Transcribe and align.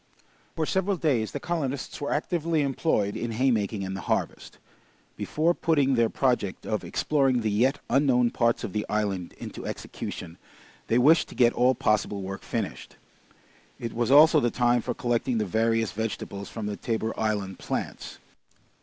For 0.55 0.65
several 0.65 0.97
days 0.97 1.31
the 1.31 1.39
colonists 1.39 2.01
were 2.01 2.11
actively 2.11 2.63
employed 2.63 3.15
in 3.15 3.33
haymaking 3.33 3.85
and 3.85 3.95
the 3.95 4.01
harvest. 4.01 4.57
Before 5.15 5.53
putting 5.53 5.93
their 5.93 6.09
project 6.09 6.65
of 6.65 6.83
exploring 6.83 7.41
the 7.41 7.51
yet 7.51 7.77
unknown 7.87 8.31
parts 8.31 8.63
of 8.63 8.73
the 8.73 8.83
island 8.89 9.35
into 9.37 9.63
execution, 9.63 10.39
they 10.87 10.97
wished 10.97 11.27
to 11.29 11.35
get 11.35 11.53
all 11.53 11.75
possible 11.75 12.23
work 12.23 12.41
finished. 12.41 12.95
It 13.77 13.93
was 13.93 14.09
also 14.09 14.39
the 14.39 14.49
time 14.49 14.81
for 14.81 14.95
collecting 14.95 15.37
the 15.37 15.45
various 15.45 15.91
vegetables 15.91 16.49
from 16.49 16.65
the 16.65 16.77
Tabor 16.77 17.13
Island 17.19 17.59
plants. 17.59 18.17